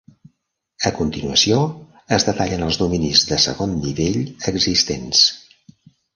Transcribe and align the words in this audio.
A 0.89 0.91
continuació, 0.99 1.57
es 2.17 2.25
detallen 2.31 2.65
els 2.69 2.81
dominis 2.83 3.23
de 3.33 3.39
segon 3.45 3.77
nivell 3.85 4.19
existents. 4.55 5.25